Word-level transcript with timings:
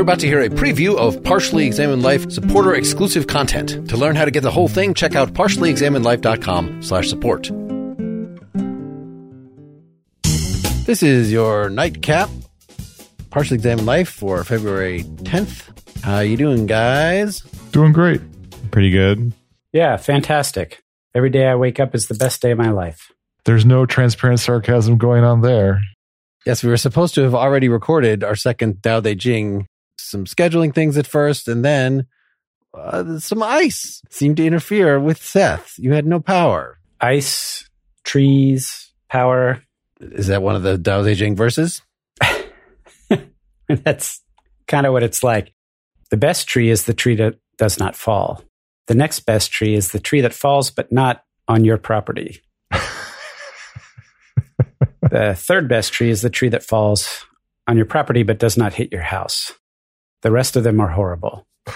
You're 0.00 0.04
about 0.06 0.20
to 0.20 0.26
hear 0.26 0.40
a 0.40 0.48
preview 0.48 0.96
of 0.96 1.22
Partially 1.24 1.66
Examined 1.66 2.02
Life 2.02 2.30
supporter 2.30 2.74
exclusive 2.74 3.26
content. 3.26 3.86
To 3.90 3.98
learn 3.98 4.16
how 4.16 4.24
to 4.24 4.30
get 4.30 4.42
the 4.42 4.50
whole 4.50 4.66
thing, 4.66 4.94
check 4.94 5.14
out 5.14 5.34
partiallyexaminedlife.com 5.34 6.82
slash 6.82 7.10
support. 7.10 7.50
This 10.86 11.02
is 11.02 11.30
your 11.30 11.68
nightcap, 11.68 12.30
Partially 13.28 13.56
Examined 13.56 13.86
Life 13.86 14.08
for 14.08 14.42
February 14.42 15.02
10th. 15.02 15.68
How 16.02 16.20
you 16.20 16.38
doing, 16.38 16.64
guys? 16.64 17.42
Doing 17.70 17.92
great. 17.92 18.22
Pretty 18.70 18.90
good. 18.90 19.34
Yeah, 19.74 19.98
fantastic. 19.98 20.82
Every 21.14 21.28
day 21.28 21.46
I 21.46 21.56
wake 21.56 21.78
up 21.78 21.94
is 21.94 22.08
the 22.08 22.14
best 22.14 22.40
day 22.40 22.52
of 22.52 22.56
my 22.56 22.70
life. 22.70 23.12
There's 23.44 23.66
no 23.66 23.84
transparent 23.84 24.40
sarcasm 24.40 24.96
going 24.96 25.24
on 25.24 25.42
there. 25.42 25.82
Yes, 26.46 26.62
we 26.62 26.70
were 26.70 26.78
supposed 26.78 27.14
to 27.16 27.22
have 27.22 27.34
already 27.34 27.68
recorded 27.68 28.24
our 28.24 28.34
second 28.34 28.76
Dao 28.76 29.02
De 29.02 29.14
Jing. 29.14 29.66
Some 30.00 30.24
scheduling 30.24 30.74
things 30.74 30.96
at 30.96 31.06
first, 31.06 31.48
and 31.48 31.64
then 31.64 32.06
uh, 32.74 33.18
some 33.18 33.42
ice 33.42 34.02
seemed 34.10 34.36
to 34.38 34.46
interfere 34.46 34.98
with 35.00 35.22
Seth. 35.22 35.74
You 35.78 35.92
had 35.92 36.06
no 36.06 36.20
power. 36.20 36.78
Ice, 37.00 37.68
trees, 38.04 38.92
power. 39.08 39.62
Is 40.00 40.28
that 40.28 40.42
one 40.42 40.56
of 40.56 40.62
the 40.62 40.78
Dao 40.78 41.04
De 41.04 41.14
Jing 41.14 41.36
verses? 41.36 41.82
That's 43.68 44.22
kind 44.66 44.86
of 44.86 44.92
what 44.92 45.02
it's 45.02 45.22
like. 45.22 45.52
The 46.10 46.16
best 46.16 46.48
tree 46.48 46.70
is 46.70 46.84
the 46.84 46.94
tree 46.94 47.16
that 47.16 47.36
does 47.56 47.78
not 47.78 47.94
fall. 47.94 48.42
The 48.86 48.94
next 48.94 49.20
best 49.20 49.52
tree 49.52 49.74
is 49.74 49.92
the 49.92 50.00
tree 50.00 50.20
that 50.22 50.34
falls, 50.34 50.70
but 50.70 50.90
not 50.90 51.22
on 51.46 51.64
your 51.64 51.76
property. 51.78 52.40
the 55.02 55.34
third 55.36 55.68
best 55.68 55.92
tree 55.92 56.10
is 56.10 56.22
the 56.22 56.30
tree 56.30 56.48
that 56.48 56.64
falls 56.64 57.24
on 57.68 57.76
your 57.76 57.86
property, 57.86 58.22
but 58.22 58.38
does 58.38 58.56
not 58.56 58.74
hit 58.74 58.90
your 58.90 59.02
house. 59.02 59.52
The 60.22 60.30
rest 60.30 60.56
of 60.56 60.64
them 60.64 60.80
are 60.80 60.88
horrible. 60.88 61.46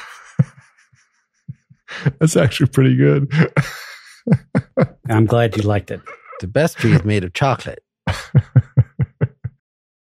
That's 2.19 2.37
actually 2.37 2.69
pretty 2.69 2.97
good. 2.97 3.33
I'm 5.09 5.27
glad 5.27 5.57
you 5.57 5.63
liked 5.63 5.91
it. 5.91 6.01
The 6.41 6.47
best 6.47 6.79
tree 6.79 6.93
is 6.93 7.05
made 7.05 7.25
of 7.25 7.33
chocolate. 7.33 7.83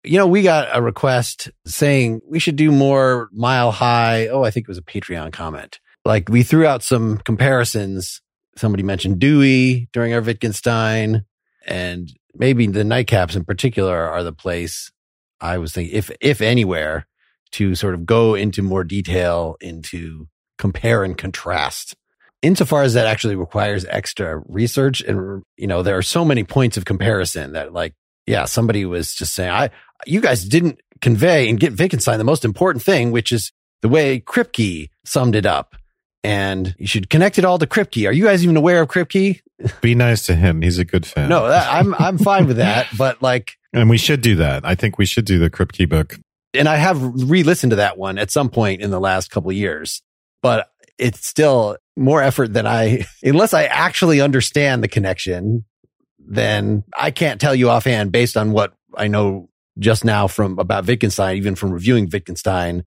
you 0.03 0.17
know, 0.17 0.27
we 0.27 0.41
got 0.41 0.69
a 0.73 0.81
request 0.81 1.51
saying 1.65 2.21
we 2.27 2.39
should 2.39 2.55
do 2.55 2.71
more 2.71 3.29
mile 3.31 3.71
high. 3.71 4.27
Oh, 4.27 4.43
I 4.43 4.51
think 4.51 4.65
it 4.65 4.69
was 4.69 4.77
a 4.77 4.83
Patreon 4.83 5.31
comment. 5.31 5.79
Like 6.05 6.29
we 6.29 6.43
threw 6.43 6.65
out 6.65 6.83
some 6.83 7.17
comparisons. 7.19 8.21
Somebody 8.55 8.83
mentioned 8.83 9.19
Dewey 9.19 9.89
during 9.93 10.13
our 10.13 10.21
Wittgenstein 10.21 11.25
and 11.65 12.11
maybe 12.33 12.65
the 12.67 12.83
nightcaps 12.83 13.35
in 13.35 13.45
particular 13.45 13.95
are 14.07 14.23
the 14.23 14.33
place 14.33 14.91
I 15.39 15.59
was 15.59 15.73
thinking 15.73 15.95
if, 15.95 16.09
if 16.21 16.41
anywhere 16.41 17.05
to 17.57 17.73
sort 17.73 17.95
of 17.95 18.05
go 18.05 18.35
into 18.35 18.61
more 18.61 18.83
detail 18.83 19.57
into 19.59 20.27
compare 20.59 21.03
and 21.03 21.17
contrast 21.17 21.95
insofar 22.43 22.83
as 22.83 22.93
that 22.93 23.07
actually 23.07 23.35
requires 23.35 23.83
extra 23.85 24.43
research 24.47 25.01
and 25.01 25.41
you 25.57 25.65
know 25.65 25.81
there 25.81 25.97
are 25.97 26.03
so 26.03 26.23
many 26.23 26.43
points 26.43 26.77
of 26.77 26.85
comparison 26.85 27.53
that 27.53 27.73
like 27.73 27.95
yeah 28.27 28.45
somebody 28.45 28.85
was 28.85 29.15
just 29.15 29.33
saying 29.33 29.49
i 29.49 29.69
you 30.05 30.21
guys 30.21 30.43
didn't 30.45 30.79
convey 31.01 31.49
and 31.49 31.59
get 31.59 31.77
Wittgenstein 31.77 32.19
the 32.19 32.23
most 32.23 32.45
important 32.45 32.83
thing 32.83 33.11
which 33.11 33.31
is 33.31 33.51
the 33.81 33.89
way 33.89 34.19
Kripke 34.19 34.89
summed 35.03 35.35
it 35.35 35.47
up 35.47 35.75
and 36.23 36.75
you 36.77 36.85
should 36.85 37.09
connect 37.09 37.39
it 37.39 37.45
all 37.45 37.57
to 37.57 37.65
Kripke 37.65 38.07
are 38.07 38.13
you 38.13 38.25
guys 38.25 38.43
even 38.43 38.55
aware 38.55 38.83
of 38.83 38.87
Kripke 38.87 39.41
Be 39.81 39.95
nice 39.95 40.27
to 40.27 40.35
him. 40.35 40.61
He's 40.61 40.77
a 40.77 40.85
good 40.85 41.07
fan. 41.07 41.29
no 41.29 41.47
that, 41.47 41.67
i'm 41.73 41.95
i'm 41.95 42.19
fine 42.19 42.45
with 42.45 42.57
that 42.57 42.87
but 42.97 43.19
like 43.23 43.57
And 43.73 43.89
we 43.89 43.97
should 43.97 44.21
do 44.21 44.35
that. 44.35 44.63
I 44.63 44.75
think 44.75 44.97
we 44.97 45.05
should 45.05 45.25
do 45.25 45.39
the 45.39 45.49
Kripke 45.49 45.89
book. 45.89 46.19
And 46.53 46.67
I 46.67 46.75
have 46.75 47.29
re-listened 47.29 47.71
to 47.71 47.77
that 47.77 47.97
one 47.97 48.17
at 48.17 48.31
some 48.31 48.49
point 48.49 48.81
in 48.81 48.91
the 48.91 48.99
last 48.99 49.29
couple 49.31 49.51
years, 49.51 50.01
but 50.41 50.69
it's 50.97 51.27
still 51.27 51.77
more 51.95 52.21
effort 52.21 52.53
than 52.53 52.65
I, 52.65 53.05
unless 53.23 53.53
I 53.53 53.65
actually 53.65 54.21
understand 54.21 54.83
the 54.83 54.87
connection, 54.87 55.65
then 56.19 56.83
I 56.97 57.11
can't 57.11 57.39
tell 57.39 57.55
you 57.55 57.69
offhand 57.69 58.11
based 58.11 58.37
on 58.37 58.51
what 58.51 58.73
I 58.95 59.07
know 59.07 59.49
just 59.79 60.03
now 60.03 60.27
from 60.27 60.57
about 60.59 60.87
Wittgenstein, 60.87 61.37
even 61.37 61.55
from 61.55 61.71
reviewing 61.71 62.09
Wittgenstein 62.11 62.83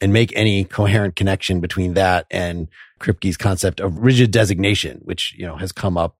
and 0.00 0.12
make 0.12 0.32
any 0.36 0.64
coherent 0.64 1.16
connection 1.16 1.60
between 1.60 1.94
that 1.94 2.26
and 2.30 2.68
Kripke's 3.00 3.36
concept 3.36 3.80
of 3.80 3.98
rigid 3.98 4.30
designation, 4.30 5.00
which, 5.02 5.34
you 5.38 5.46
know, 5.46 5.56
has 5.56 5.72
come 5.72 5.96
up 5.96 6.16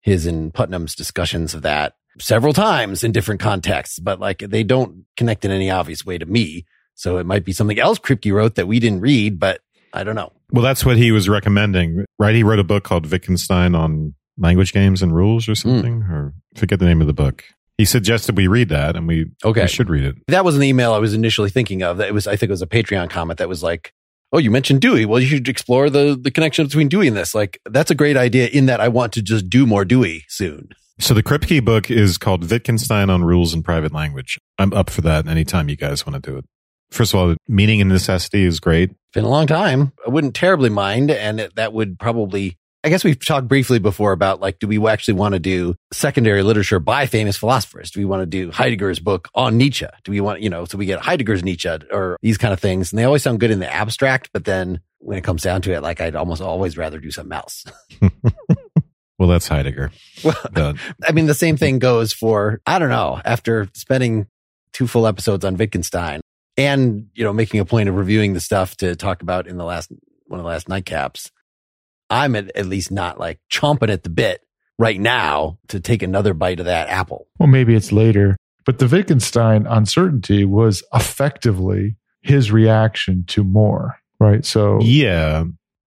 his 0.00 0.26
and 0.26 0.54
Putnam's 0.54 0.94
discussions 0.94 1.54
of 1.54 1.62
that 1.62 1.94
several 2.20 2.52
times 2.52 3.04
in 3.04 3.12
different 3.12 3.40
contexts, 3.40 3.98
but 3.98 4.20
like 4.20 4.38
they 4.38 4.62
don't 4.62 5.04
connect 5.16 5.44
in 5.44 5.50
any 5.50 5.70
obvious 5.70 6.04
way 6.04 6.18
to 6.18 6.26
me. 6.26 6.64
So 6.94 7.18
it 7.18 7.26
might 7.26 7.44
be 7.44 7.52
something 7.52 7.78
else 7.78 7.98
Kripke 7.98 8.32
wrote 8.32 8.56
that 8.56 8.66
we 8.66 8.80
didn't 8.80 9.00
read, 9.00 9.38
but 9.38 9.60
I 9.92 10.04
don't 10.04 10.16
know. 10.16 10.32
Well, 10.52 10.64
that's 10.64 10.84
what 10.84 10.96
he 10.96 11.12
was 11.12 11.28
recommending, 11.28 12.04
right? 12.18 12.34
He 12.34 12.42
wrote 12.42 12.58
a 12.58 12.64
book 12.64 12.84
called 12.84 13.10
Wittgenstein 13.10 13.74
on 13.74 14.14
language 14.36 14.72
games 14.72 15.02
and 15.02 15.14
rules 15.14 15.48
or 15.48 15.54
something, 15.54 16.02
mm. 16.02 16.10
or 16.10 16.34
forget 16.56 16.78
the 16.78 16.86
name 16.86 17.00
of 17.00 17.06
the 17.06 17.12
book. 17.12 17.44
He 17.76 17.84
suggested 17.84 18.36
we 18.36 18.48
read 18.48 18.70
that 18.70 18.96
and 18.96 19.06
we, 19.06 19.26
Okay. 19.44 19.62
we 19.62 19.68
should 19.68 19.88
read 19.88 20.04
it. 20.04 20.16
That 20.26 20.44
was 20.44 20.56
an 20.56 20.62
email 20.62 20.92
I 20.92 20.98
was 20.98 21.14
initially 21.14 21.50
thinking 21.50 21.82
of. 21.82 21.98
That 21.98 22.08
it 22.08 22.14
was, 22.14 22.26
I 22.26 22.34
think 22.36 22.48
it 22.48 22.52
was 22.52 22.62
a 22.62 22.66
Patreon 22.66 23.10
comment 23.10 23.38
that 23.38 23.48
was 23.48 23.62
like, 23.62 23.92
Oh, 24.32 24.38
you 24.38 24.50
mentioned 24.50 24.82
Dewey. 24.82 25.06
Well, 25.06 25.20
you 25.20 25.26
should 25.26 25.48
explore 25.48 25.88
the, 25.88 26.18
the 26.20 26.30
connection 26.30 26.66
between 26.66 26.88
Dewey 26.88 27.08
and 27.08 27.16
this. 27.16 27.34
Like, 27.34 27.60
that's 27.64 27.90
a 27.90 27.94
great 27.94 28.16
idea 28.16 28.48
in 28.48 28.66
that 28.66 28.80
I 28.80 28.88
want 28.88 29.14
to 29.14 29.22
just 29.22 29.48
do 29.48 29.64
more 29.64 29.86
Dewey 29.86 30.24
soon. 30.28 30.68
So 31.00 31.14
the 31.14 31.22
Kripke 31.22 31.64
book 31.64 31.90
is 31.90 32.18
called 32.18 32.50
Wittgenstein 32.50 33.08
on 33.08 33.22
Rules 33.22 33.54
and 33.54 33.64
Private 33.64 33.92
Language. 33.92 34.38
I'm 34.58 34.72
up 34.72 34.90
for 34.90 35.00
that 35.02 35.28
anytime 35.28 35.68
you 35.68 35.76
guys 35.76 36.04
want 36.04 36.22
to 36.22 36.30
do 36.30 36.36
it. 36.38 36.44
First 36.90 37.14
of 37.14 37.20
all, 37.20 37.36
naming 37.46 37.80
and 37.80 37.88
necessity 37.88 38.44
is 38.44 38.58
great. 38.58 38.90
It's 38.90 39.14
been 39.14 39.24
a 39.24 39.28
long 39.28 39.46
time. 39.46 39.92
I 40.04 40.10
wouldn't 40.10 40.34
terribly 40.34 40.70
mind. 40.70 41.10
And 41.10 41.48
that 41.54 41.72
would 41.72 42.00
probably, 42.00 42.58
I 42.82 42.88
guess 42.88 43.04
we've 43.04 43.24
talked 43.24 43.46
briefly 43.46 43.78
before 43.78 44.10
about 44.12 44.40
like, 44.40 44.58
do 44.58 44.66
we 44.66 44.84
actually 44.88 45.14
want 45.14 45.34
to 45.34 45.38
do 45.38 45.76
secondary 45.92 46.42
literature 46.42 46.80
by 46.80 47.06
famous 47.06 47.36
philosophers? 47.36 47.92
Do 47.92 48.00
we 48.00 48.04
want 48.04 48.22
to 48.22 48.26
do 48.26 48.50
Heidegger's 48.50 48.98
book 48.98 49.28
on 49.36 49.56
Nietzsche? 49.56 49.86
Do 50.02 50.10
we 50.10 50.20
want, 50.20 50.40
you 50.40 50.50
know, 50.50 50.64
so 50.64 50.78
we 50.78 50.86
get 50.86 51.00
Heidegger's 51.00 51.44
Nietzsche 51.44 51.68
or 51.92 52.16
these 52.22 52.38
kind 52.38 52.52
of 52.52 52.58
things. 52.58 52.90
And 52.90 52.98
they 52.98 53.04
always 53.04 53.22
sound 53.22 53.38
good 53.38 53.52
in 53.52 53.60
the 53.60 53.72
abstract, 53.72 54.30
but 54.32 54.46
then 54.46 54.80
when 54.98 55.16
it 55.16 55.24
comes 55.24 55.42
down 55.42 55.62
to 55.62 55.72
it, 55.72 55.82
like 55.82 56.00
I'd 56.00 56.16
almost 56.16 56.42
always 56.42 56.76
rather 56.76 56.98
do 56.98 57.12
something 57.12 57.36
else. 57.36 57.64
Well, 59.18 59.28
that's 59.28 59.48
Heidegger. 59.48 59.90
Well, 60.24 60.36
Done. 60.52 60.78
I 61.08 61.12
mean, 61.12 61.26
the 61.26 61.34
same 61.34 61.56
thing 61.56 61.78
goes 61.78 62.12
for, 62.12 62.60
I 62.66 62.78
don't 62.78 62.90
know, 62.90 63.20
after 63.24 63.68
spending 63.74 64.26
two 64.72 64.86
full 64.86 65.06
episodes 65.06 65.44
on 65.44 65.56
Wittgenstein 65.56 66.20
and, 66.56 67.08
you 67.14 67.24
know, 67.24 67.32
making 67.32 67.60
a 67.60 67.64
point 67.64 67.88
of 67.88 67.96
reviewing 67.96 68.34
the 68.34 68.40
stuff 68.40 68.76
to 68.76 68.94
talk 68.94 69.22
about 69.22 69.46
in 69.46 69.56
the 69.56 69.64
last, 69.64 69.90
one 70.26 70.38
of 70.38 70.44
the 70.44 70.48
last 70.48 70.68
nightcaps, 70.68 71.30
I'm 72.10 72.36
at, 72.36 72.54
at 72.56 72.66
least 72.66 72.90
not 72.90 73.18
like 73.18 73.40
chomping 73.50 73.90
at 73.90 74.02
the 74.04 74.10
bit 74.10 74.42
right 74.78 75.00
now 75.00 75.58
to 75.68 75.80
take 75.80 76.02
another 76.02 76.32
bite 76.32 76.60
of 76.60 76.66
that 76.66 76.88
apple. 76.88 77.26
Well, 77.38 77.48
maybe 77.48 77.74
it's 77.74 77.92
later. 77.92 78.36
But 78.64 78.78
the 78.78 78.86
Wittgenstein 78.86 79.66
On 79.66 79.86
Certainty 79.86 80.44
was 80.44 80.82
effectively 80.94 81.96
his 82.20 82.52
reaction 82.52 83.24
to 83.28 83.42
Moore, 83.42 83.96
right? 84.20 84.44
So 84.44 84.78
Yeah. 84.80 85.44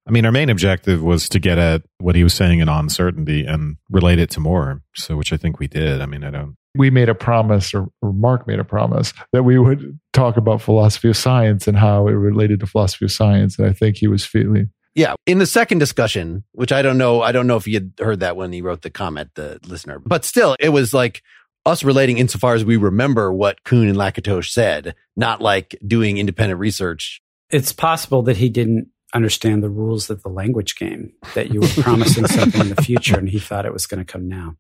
I 0.08 0.12
mean, 0.12 0.26
our 0.26 0.32
main 0.32 0.50
objective 0.50 1.02
was 1.04 1.30
to 1.30 1.40
get 1.40 1.58
at 1.58 1.84
what 2.00 2.16
he 2.16 2.24
was 2.24 2.34
saying 2.34 2.60
in 2.60 2.68
On 2.70 2.90
Certainty 2.90 3.46
and 3.46 3.78
relate 3.90 4.20
it 4.20 4.32
to 4.32 4.40
Moore. 4.40 4.82
So, 4.96 5.16
which 5.16 5.32
I 5.32 5.38
think 5.38 5.60
we 5.60 5.68
did. 5.68 6.02
I 6.02 6.06
mean, 6.08 6.24
I 6.24 6.32
don't. 6.32 6.56
we 6.76 6.90
made 6.90 7.08
a 7.10 7.16
promise, 7.16 7.74
or, 7.74 7.88
or 8.02 8.12
Mark 8.12 8.48
made 8.48 8.60
a 8.60 8.64
promise, 8.64 9.14
that 9.32 9.44
we 9.44 9.60
would 9.60 10.00
talk 10.14 10.38
about 10.38 10.62
philosophy 10.62 11.10
of 11.10 11.18
science 11.18 11.68
and 11.68 11.78
how 11.78 12.08
it 12.08 12.14
related 12.14 12.60
to 12.62 12.68
philosophy 12.68 13.06
of 13.06 13.12
science. 13.12 13.60
And 13.60 13.68
I 13.70 13.74
think 13.74 13.98
he 13.98 14.08
was 14.08 14.26
feeling, 14.26 14.72
Yeah. 14.96 15.14
In 15.28 15.38
the 15.38 15.46
second 15.46 15.78
discussion, 15.80 16.44
which 16.54 16.72
I 16.72 16.82
don't 16.82 16.98
know, 16.98 17.22
I 17.22 17.32
don't 17.32 17.48
know 17.48 17.58
if 17.58 17.68
you 17.68 17.76
had 17.76 17.94
heard 18.00 18.22
that 18.22 18.36
when 18.36 18.52
he 18.52 18.62
wrote 18.62 18.82
the 18.82 18.90
comment, 18.90 19.30
the 19.36 19.60
listener, 19.68 20.00
but 20.00 20.26
still 20.26 20.56
it 20.60 20.70
was 20.70 20.94
like 20.94 21.22
us 21.64 21.84
relating 21.84 22.18
insofar 22.18 22.56
as 22.56 22.66
we 22.66 22.76
remember 22.76 23.32
what 23.32 23.64
Kuhn 23.64 23.88
and 23.88 23.98
Lakatos 23.98 24.50
said, 24.50 24.96
not 25.16 25.42
like 25.42 25.78
doing 25.86 26.18
independent 26.18 26.60
research. 26.60 27.22
It's 27.52 27.72
possible 27.72 28.24
that 28.24 28.38
he 28.38 28.50
didn't 28.50 28.88
understand 29.14 29.64
the 29.64 29.70
rules 29.70 30.10
of 30.10 30.22
the 30.24 30.30
language 30.30 30.76
game, 30.76 31.14
that 31.36 31.52
you 31.52 31.62
were 31.62 31.68
promising 31.84 32.28
something 32.28 32.62
in 32.62 32.70
the 32.70 32.82
future 32.82 33.18
and 33.18 33.30
he 33.30 33.40
thought 33.40 33.66
it 33.66 33.74
was 33.74 33.86
going 33.88 34.04
to 34.04 34.12
come 34.12 34.28
now. 34.28 34.56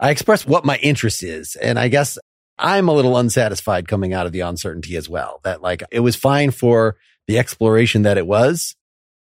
I 0.00 0.10
express 0.10 0.46
what 0.46 0.64
my 0.64 0.76
interest 0.78 1.22
is. 1.22 1.54
And 1.56 1.78
I 1.78 1.88
guess 1.88 2.18
I'm 2.58 2.88
a 2.88 2.92
little 2.92 3.16
unsatisfied 3.16 3.86
coming 3.88 4.12
out 4.12 4.26
of 4.26 4.32
the 4.32 4.42
On 4.42 4.56
Certainty 4.56 4.96
as 4.96 5.08
well. 5.08 5.40
That 5.44 5.62
like 5.62 5.82
it 5.90 6.00
was 6.00 6.16
fine 6.16 6.50
for 6.50 6.96
the 7.28 7.38
exploration 7.38 8.02
that 8.02 8.18
it 8.18 8.26
was. 8.26 8.74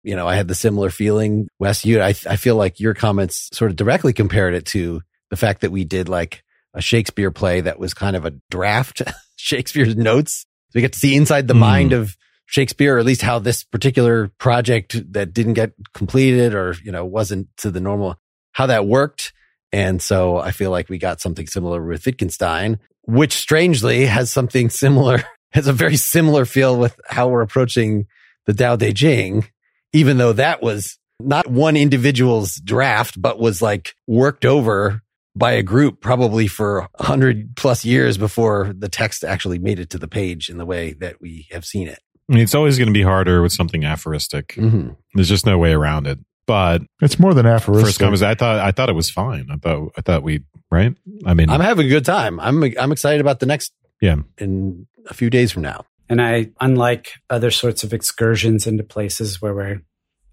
You 0.02 0.16
know, 0.16 0.26
I 0.26 0.36
had 0.36 0.48
the 0.48 0.54
similar 0.54 0.88
feeling. 0.88 1.48
Wes, 1.58 1.84
you, 1.84 2.00
I, 2.00 2.08
I 2.08 2.36
feel 2.36 2.56
like 2.56 2.80
your 2.80 2.94
comments 2.94 3.50
sort 3.52 3.70
of 3.70 3.76
directly 3.76 4.14
compared 4.14 4.54
it 4.54 4.64
to 4.66 5.02
the 5.28 5.36
fact 5.36 5.60
that 5.60 5.70
we 5.70 5.84
did 5.84 6.08
like 6.08 6.42
a 6.72 6.80
Shakespeare 6.80 7.30
play 7.30 7.60
that 7.60 7.78
was 7.78 7.92
kind 7.92 8.16
of 8.16 8.24
a 8.24 8.32
draft 8.50 9.02
Shakespeare's 9.36 9.96
notes. 9.96 10.46
So 10.70 10.76
we 10.76 10.80
get 10.80 10.94
to 10.94 10.98
see 10.98 11.14
inside 11.16 11.46
the 11.48 11.54
Hmm. 11.54 11.60
mind 11.60 11.92
of 11.92 12.16
Shakespeare, 12.50 12.96
or 12.96 12.98
at 12.98 13.06
least 13.06 13.22
how 13.22 13.38
this 13.38 13.62
particular 13.62 14.28
project 14.38 15.12
that 15.12 15.32
didn't 15.32 15.54
get 15.54 15.72
completed 15.94 16.52
or, 16.52 16.74
you 16.84 16.90
know, 16.90 17.04
wasn't 17.04 17.46
to 17.58 17.70
the 17.70 17.80
normal, 17.80 18.16
how 18.52 18.66
that 18.66 18.86
worked. 18.86 19.32
And 19.70 20.02
so 20.02 20.38
I 20.38 20.50
feel 20.50 20.72
like 20.72 20.88
we 20.88 20.98
got 20.98 21.20
something 21.20 21.46
similar 21.46 21.80
with 21.80 22.04
Wittgenstein, 22.04 22.80
which 23.02 23.34
strangely 23.34 24.04
has 24.06 24.32
something 24.32 24.68
similar 24.68 25.22
has 25.52 25.68
a 25.68 25.72
very 25.72 25.96
similar 25.96 26.44
feel 26.44 26.76
with 26.76 27.00
how 27.08 27.28
we're 27.28 27.42
approaching 27.42 28.06
the 28.46 28.54
Tao 28.54 28.74
Te 28.74 28.92
Ching, 28.92 29.48
even 29.92 30.18
though 30.18 30.32
that 30.32 30.60
was 30.60 30.98
not 31.20 31.46
one 31.46 31.76
individual's 31.76 32.56
draft, 32.56 33.20
but 33.20 33.38
was 33.38 33.62
like 33.62 33.94
worked 34.08 34.44
over 34.44 35.02
by 35.36 35.52
a 35.52 35.62
group 35.62 36.00
probably 36.00 36.48
for 36.48 36.88
a 36.98 37.04
hundred 37.04 37.54
plus 37.54 37.84
years 37.84 38.18
before 38.18 38.72
the 38.76 38.88
text 38.88 39.22
actually 39.22 39.60
made 39.60 39.78
it 39.78 39.90
to 39.90 39.98
the 39.98 40.08
page 40.08 40.48
in 40.48 40.58
the 40.58 40.66
way 40.66 40.94
that 40.94 41.20
we 41.20 41.46
have 41.52 41.64
seen 41.64 41.86
it. 41.86 42.00
I 42.30 42.34
mean, 42.34 42.42
it's 42.42 42.54
always 42.54 42.78
going 42.78 42.86
to 42.86 42.92
be 42.94 43.02
harder 43.02 43.42
with 43.42 43.52
something 43.52 43.84
aphoristic. 43.84 44.48
Mm-hmm. 44.54 44.90
There's 45.14 45.28
just 45.28 45.44
no 45.46 45.58
way 45.58 45.72
around 45.72 46.06
it. 46.06 46.18
But 46.46 46.82
It's 47.00 47.18
more 47.18 47.34
than 47.34 47.44
aphoristic. 47.46 47.86
first 47.86 47.98
comes, 47.98 48.22
I 48.22 48.34
thought, 48.34 48.58
I 48.60 48.70
thought 48.72 48.88
it 48.88 48.94
was 48.94 49.10
fine. 49.10 49.48
I 49.50 49.56
thought, 49.56 49.92
I 49.96 50.00
thought 50.00 50.22
we, 50.22 50.42
right? 50.70 50.94
I 51.26 51.34
mean, 51.34 51.50
I'm 51.50 51.60
having 51.60 51.86
a 51.86 51.88
good 51.88 52.04
time. 52.04 52.40
I'm 52.40 52.62
I'm 52.78 52.92
excited 52.92 53.20
about 53.20 53.40
the 53.40 53.46
next 53.46 53.72
Yeah. 54.00 54.16
in 54.38 54.86
a 55.08 55.14
few 55.14 55.28
days 55.30 55.52
from 55.52 55.62
now. 55.62 55.84
And 56.08 56.20
I, 56.20 56.50
unlike 56.60 57.12
other 57.28 57.50
sorts 57.52 57.84
of 57.84 57.92
excursions 57.92 58.66
into 58.66 58.82
places 58.82 59.40
where 59.40 59.54
we're, 59.54 59.82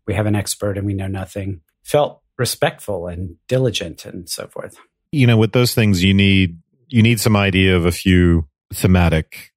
we 0.07 0.13
have 0.15 0.25
an 0.25 0.35
expert 0.35 0.77
and 0.77 0.88
we 0.88 0.94
know 0.95 1.07
nothing, 1.07 1.61
felt 1.83 2.21
respectful 2.38 3.07
and 3.07 3.35
diligent 3.47 4.05
and 4.05 4.27
so 4.29 4.47
forth. 4.47 4.77
you 5.11 5.27
know, 5.27 5.38
with 5.38 5.51
those 5.51 5.73
things, 5.75 6.03
you 6.03 6.13
need, 6.13 6.57
you 6.88 7.03
need 7.03 7.19
some 7.19 7.35
idea 7.35 7.75
of 7.75 7.85
a 7.85 7.91
few 7.91 8.47
thematic 8.73 9.51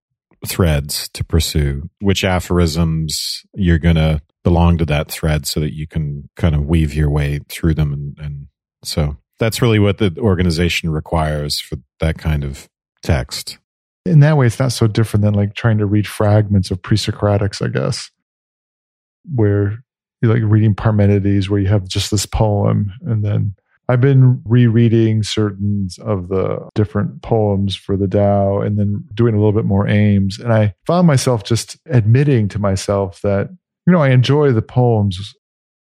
threads 0.46 1.08
to 1.10 1.24
pursue, 1.24 1.88
which 2.00 2.24
aphorisms 2.24 3.44
you're 3.54 3.78
going 3.78 3.96
to 3.96 4.20
belong 4.42 4.78
to 4.78 4.86
that 4.86 5.10
thread 5.10 5.46
so 5.46 5.60
that 5.60 5.74
you 5.74 5.86
can 5.86 6.28
kind 6.36 6.54
of 6.54 6.64
weave 6.64 6.94
your 6.94 7.10
way 7.10 7.40
through 7.48 7.74
them. 7.74 7.92
And, 7.92 8.18
and 8.18 8.46
so 8.82 9.18
that's 9.38 9.60
really 9.60 9.78
what 9.78 9.98
the 9.98 10.14
organization 10.18 10.90
requires 10.90 11.60
for 11.60 11.76
that 12.00 12.18
kind 12.18 12.44
of 12.44 12.68
text. 13.02 13.58
in 14.06 14.20
that 14.20 14.36
way, 14.36 14.46
it's 14.46 14.58
not 14.58 14.72
so 14.72 14.86
different 14.86 15.24
than 15.24 15.34
like 15.34 15.54
trying 15.54 15.78
to 15.78 15.86
read 15.86 16.06
fragments 16.06 16.70
of 16.70 16.82
pre-Socratics, 16.82 17.64
I 17.64 17.68
guess, 17.68 18.10
where 19.34 19.82
you're 20.22 20.32
like 20.32 20.42
reading 20.44 20.74
Parmenides, 20.74 21.48
where 21.48 21.60
you 21.60 21.68
have 21.68 21.86
just 21.86 22.10
this 22.10 22.26
poem, 22.26 22.92
and 23.02 23.24
then 23.24 23.54
I've 23.90 24.00
been 24.00 24.40
rereading 24.44 25.24
certain 25.24 25.88
of 26.00 26.28
the 26.28 26.68
different 26.76 27.22
poems 27.22 27.74
for 27.74 27.96
the 27.96 28.06
Tao, 28.06 28.60
and 28.60 28.78
then 28.78 29.04
doing 29.14 29.34
a 29.34 29.38
little 29.38 29.52
bit 29.52 29.64
more 29.64 29.88
Ames, 29.88 30.38
and 30.38 30.52
I 30.52 30.74
found 30.86 31.06
myself 31.06 31.42
just 31.42 31.76
admitting 31.86 32.48
to 32.48 32.58
myself 32.58 33.20
that 33.22 33.48
you 33.86 33.92
know 33.92 34.00
I 34.00 34.10
enjoy 34.10 34.52
the 34.52 34.62
poems 34.62 35.34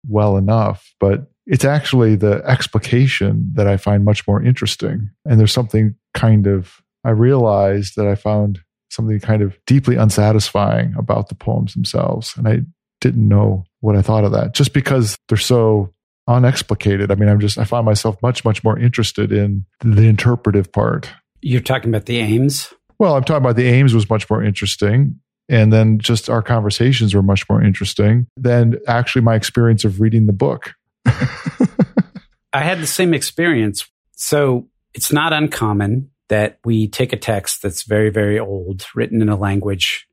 well 0.07 0.37
enough, 0.37 0.95
but 1.01 1.27
it's 1.47 1.65
actually 1.65 2.15
the 2.15 2.43
explication 2.45 3.51
that 3.55 3.67
I 3.67 3.77
find 3.77 4.05
much 4.05 4.29
more 4.29 4.41
interesting, 4.41 5.11
and 5.25 5.41
there's 5.41 5.53
something 5.53 5.97
kind 6.15 6.47
of 6.47 6.81
I 7.05 7.11
realized 7.11 7.97
that 7.97 8.07
I 8.07 8.15
found 8.15 8.61
something 8.91 9.19
kind 9.21 9.43
of 9.43 9.59
deeply 9.67 9.97
unsatisfying 9.97 10.95
about 10.97 11.29
the 11.29 11.35
poems 11.35 11.75
themselves. 11.75 12.35
And 12.37 12.49
I 12.49 12.61
didn't 13.01 13.29
know 13.29 13.65
what 13.81 13.97
I 13.97 14.03
thought 14.03 14.25
of 14.25 14.33
that 14.33 14.55
just 14.55 14.73
because 14.73 15.17
they're 15.29 15.39
so 15.39 15.93
unexplicated. 16.29 17.11
I 17.11 17.15
mean, 17.15 17.29
I'm 17.29 17.41
just, 17.41 17.59
I 17.59 17.65
find 17.65 17.85
myself 17.85 18.21
much, 18.23 18.45
much 18.45 18.63
more 18.63 18.79
interested 18.79 19.33
in 19.33 19.65
the 19.83 20.03
interpretive 20.03 20.71
part. 20.73 21.11
You're 21.41 21.61
talking 21.61 21.89
about 21.89 22.07
the 22.07 22.19
Ames. 22.19 22.73
Well, 22.99 23.17
I'm 23.17 23.25
talking 23.25 23.45
about 23.45 23.57
the 23.57 23.67
Ames 23.67 23.95
was 23.95 24.11
much 24.11 24.29
more 24.29 24.43
interesting. 24.43 25.19
And 25.49 25.73
then 25.73 25.99
just 25.99 26.29
our 26.29 26.43
conversations 26.43 27.15
were 27.15 27.23
much 27.23 27.49
more 27.49 27.63
interesting 27.63 28.27
than 28.37 28.77
actually 28.87 29.23
my 29.23 29.35
experience 29.35 29.85
of 29.85 30.01
reading 30.01 30.27
the 30.27 30.33
book. 30.33 30.75
I 31.07 32.61
had 32.61 32.81
the 32.81 32.87
same 32.87 33.15
experience. 33.15 33.89
So 34.13 34.69
it's 34.93 35.13
not 35.13 35.33
uncommon 35.33 36.11
that 36.29 36.59
we 36.65 36.89
take 36.89 37.15
a 37.15 37.17
text 37.17 37.63
that's 37.63 37.85
very, 37.85 38.11
very 38.11 38.39
old, 38.39 38.85
written 38.95 39.23
in 39.23 39.31
a 39.31 39.37
language 39.37 40.09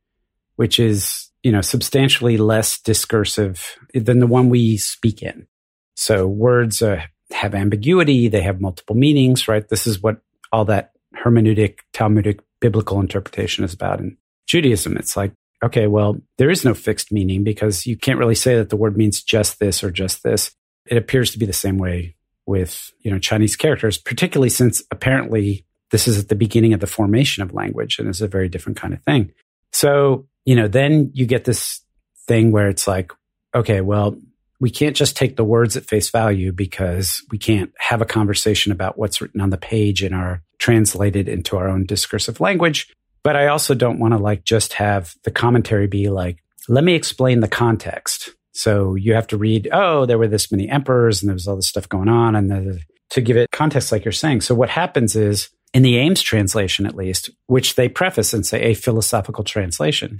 which 0.56 0.80
is, 0.80 1.30
you 1.44 1.52
know, 1.52 1.62
substantially 1.62 2.38
less 2.38 2.80
discursive 2.80 3.78
than 3.94 4.20
the 4.20 4.28
one 4.28 4.50
we 4.50 4.78
speak 4.78 5.22
in. 5.22 5.48
So 5.96 6.28
words 6.28 6.82
uh, 6.82 7.02
have 7.32 7.56
ambiguity, 7.56 8.28
they 8.28 8.42
have 8.42 8.62
multiple 8.62 8.96
meanings, 8.96 9.48
right? 9.48 9.68
This 9.68 9.88
is 9.88 10.02
what 10.02 10.22
all 10.52 10.66
that 10.66 10.92
hermeneutic, 11.18 11.80
Talmudic, 11.94 12.42
biblical 12.60 13.00
interpretation 13.00 13.64
is 13.64 13.74
about 13.74 14.00
in 14.00 14.18
Judaism. 14.48 14.98
It's 14.98 15.18
like, 15.18 15.34
okay, 15.64 15.88
well, 15.88 16.18
there 16.38 16.50
is 16.50 16.66
no 16.66 16.74
fixed 16.74 17.12
meaning 17.12 17.44
because 17.44 17.86
you 17.86 17.98
can't 17.98 18.20
really 18.20 18.36
say 18.36 18.56
that 18.56 18.70
the 18.70 18.76
word 18.76 18.98
means 18.98 19.24
just 19.24 19.60
this 19.60 19.84
or 19.84 19.92
just 19.92 20.24
this. 20.24 20.52
It 20.86 20.98
appears 20.98 21.32
to 21.32 21.40
be 21.40 21.46
the 21.46 21.54
same 21.54 21.78
way 21.78 22.16
with, 22.46 22.92
you 23.00 23.10
know, 23.10 23.20
Chinese 23.20 23.56
characters, 23.56 23.98
particularly 23.98 24.50
since 24.50 24.84
apparently 24.92 25.66
this 25.92 26.08
is 26.08 26.20
at 26.20 26.30
the 26.30 26.36
beginning 26.36 26.74
of 26.74 26.80
the 26.80 26.88
formation 26.88 27.42
of 27.42 27.54
language 27.54 27.98
and 28.00 28.10
is 28.10 28.22
a 28.22 28.28
very 28.28 28.50
different 28.50 28.78
kind 28.78 28.94
of 28.94 29.02
thing. 29.04 29.32
So, 29.72 30.28
you 30.46 30.56
know, 30.56 30.68
then 30.68 31.12
you 31.14 31.26
get 31.26 31.46
this 31.46 31.82
thing 32.28 32.52
where 32.52 32.70
it's 32.70 32.88
like, 32.88 33.12
okay, 33.54 33.82
well, 33.82 34.18
we 34.60 34.70
can't 34.70 34.96
just 34.96 35.18
take 35.18 35.36
the 35.36 35.44
words 35.44 35.76
at 35.76 35.86
face 35.86 36.10
value 36.10 36.52
because 36.52 37.22
we 37.32 37.38
can't 37.38 37.72
have 37.78 38.02
a 38.02 38.06
conversation 38.06 38.72
about 38.72 38.98
what's 38.98 39.22
written 39.22 39.42
on 39.42 39.50
the 39.50 39.58
page 39.58 40.02
and 40.02 40.16
our 40.16 40.42
translated 40.60 41.28
into 41.28 41.58
our 41.58 41.68
own 41.68 41.86
discursive 41.86 42.40
language. 42.40 42.94
But 43.24 43.36
I 43.36 43.48
also 43.48 43.74
don't 43.74 44.00
want 44.00 44.14
to 44.14 44.18
like 44.18 44.46
just 44.46 44.74
have 44.74 45.14
the 45.24 45.32
commentary 45.32 45.88
be 45.88 46.10
like, 46.10 46.44
let 46.70 46.84
me 46.84 46.94
explain 46.94 47.42
the 47.42 47.48
context. 47.48 48.30
So 48.54 48.96
you 48.96 49.14
have 49.16 49.28
to 49.28 49.38
read, 49.38 49.68
oh, 49.72 50.06
there 50.06 50.18
were 50.18 50.28
this 50.28 50.52
many 50.52 50.70
emperors 50.70 51.22
and 51.22 51.30
there 51.30 51.34
was 51.34 51.48
all 51.48 51.58
this 51.58 51.68
stuff 51.68 51.90
going 51.90 52.08
on 52.08 52.36
and 52.36 52.50
the, 52.50 52.80
to 53.10 53.22
give 53.22 53.36
it 53.36 53.52
context, 53.52 53.92
like 53.92 54.06
you're 54.06 54.12
saying. 54.12 54.42
So 54.42 54.56
what 54.56 54.70
happens 54.70 55.16
is 55.16 55.50
in 55.74 55.84
the 55.84 55.98
Ames 55.98 56.22
translation, 56.22 56.86
at 56.86 56.96
least, 56.96 57.30
which 57.48 57.76
they 57.76 57.90
preface 57.90 58.34
and 58.34 58.46
say 58.46 58.62
a 58.62 58.74
philosophical 58.74 59.44
translation, 59.44 60.20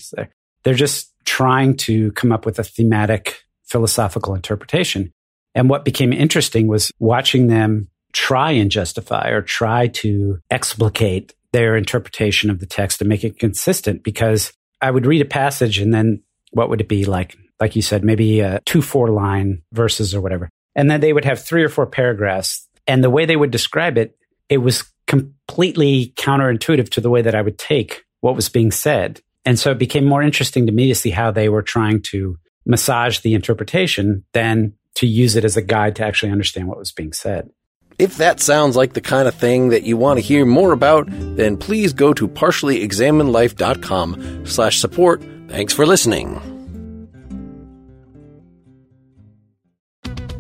they're 0.64 0.74
just 0.74 1.14
trying 1.24 1.78
to 1.78 2.12
come 2.12 2.32
up 2.32 2.46
with 2.46 2.60
a 2.60 2.64
thematic 2.64 3.45
philosophical 3.76 4.36
interpretation. 4.36 5.12
And 5.54 5.70
what 5.70 5.84
became 5.84 6.14
interesting 6.14 6.68
was 6.68 6.94
watching 6.98 7.48
them 7.48 7.90
try 8.14 8.52
and 8.52 8.72
justify 8.72 9.32
or 9.32 9.42
try 9.42 9.88
to 9.88 10.40
explicate 10.50 11.36
their 11.52 11.76
interpretation 11.76 12.50
of 12.50 12.62
the 12.62 12.66
text 12.66 13.02
and 13.02 13.10
make 13.10 13.26
it 13.26 13.38
consistent 13.38 14.02
because 14.02 14.54
I 14.80 14.92
would 14.92 15.06
read 15.06 15.22
a 15.22 15.26
passage 15.26 15.78
and 15.78 15.94
then 15.94 16.24
what 16.52 16.70
would 16.70 16.80
it 16.80 16.88
be 16.88 17.04
like? 17.04 17.38
Like 17.60 17.76
you 17.76 17.82
said, 17.82 18.06
maybe 18.06 18.40
a 18.40 18.62
two, 18.66 18.82
four 18.82 19.10
line 19.10 19.62
verses 19.74 20.16
or 20.16 20.22
whatever. 20.22 20.50
And 20.74 20.90
then 20.90 21.02
they 21.02 21.12
would 21.12 21.26
have 21.26 21.44
three 21.44 21.64
or 21.64 21.70
four 21.70 21.86
paragraphs. 21.86 22.66
And 22.88 23.04
the 23.04 23.10
way 23.10 23.26
they 23.26 23.36
would 23.36 23.52
describe 23.52 23.98
it, 23.98 24.18
it 24.48 24.60
was 24.60 24.86
completely 25.06 26.14
counterintuitive 26.16 26.92
to 26.92 27.02
the 27.02 27.10
way 27.10 27.24
that 27.24 27.36
I 27.36 27.42
would 27.42 27.58
take 27.58 28.06
what 28.22 28.38
was 28.38 28.48
being 28.48 28.72
said. 28.72 29.20
And 29.44 29.60
so 29.60 29.72
it 29.72 29.80
became 29.80 30.06
more 30.06 30.24
interesting 30.24 30.66
to 30.66 30.72
me 30.72 30.88
to 30.88 30.96
see 30.96 31.10
how 31.10 31.32
they 31.32 31.50
were 31.50 31.62
trying 31.62 32.04
to 32.04 32.38
massage 32.66 33.20
the 33.20 33.34
interpretation 33.34 34.26
than 34.34 34.74
to 34.96 35.08
use 35.08 35.36
it 35.36 35.46
as 35.46 35.58
a 35.58 35.62
guide 35.62 35.96
to 35.98 36.06
actually 36.06 36.32
understand 36.32 36.68
what 36.68 36.78
was 36.78 36.92
being 36.92 37.14
said. 37.14 37.50
If 37.98 38.18
that 38.18 38.42
sounds 38.42 38.76
like 38.76 38.94
the 38.94 39.02
kind 39.02 39.28
of 39.28 39.36
thing 39.36 39.70
that 39.70 39.84
you 39.84 39.96
want 39.96 40.18
to 40.18 40.22
hear 40.22 40.46
more 40.46 40.74
about, 40.74 41.08
then 41.10 41.56
please 41.56 41.94
go 41.94 42.14
to 42.14 42.28
partiallyexaminedlife.com 42.28 44.46
slash 44.46 44.80
support. 44.80 45.24
Thanks 45.48 45.74
for 45.74 45.86
listening. 45.86 46.42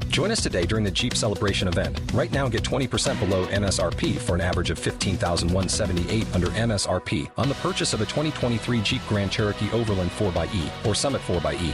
Join 0.10 0.32
us 0.32 0.42
today 0.42 0.66
during 0.66 0.84
the 0.86 0.92
Jeep 0.92 1.14
Celebration 1.14 1.68
event. 1.68 2.00
Right 2.14 2.32
now, 2.32 2.48
get 2.48 2.64
20% 2.64 3.20
below 3.20 3.46
MSRP 3.48 4.18
for 4.18 4.36
an 4.36 4.42
average 4.42 4.70
of 4.70 4.80
15178 4.80 6.26
under 6.34 6.48
MSRP 6.48 7.30
on 7.38 7.50
the 7.50 7.56
purchase 7.56 7.94
of 7.94 8.00
a 8.00 8.06
2023 8.06 8.82
Jeep 8.82 9.02
Grand 9.10 9.30
Cherokee 9.30 9.70
Overland 9.72 10.12
4xE 10.12 10.86
or 10.86 10.96
Summit 10.96 11.22
4xE. 11.24 11.74